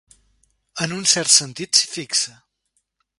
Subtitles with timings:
[0.85, 2.37] En un cert sentit, s'hi fixa.